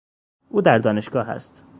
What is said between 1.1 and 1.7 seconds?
است.